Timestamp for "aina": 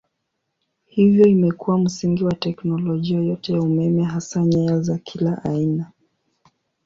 5.43-5.91